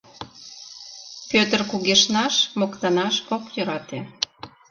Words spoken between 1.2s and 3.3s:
Пӧтыр кугешнаш, моктанаш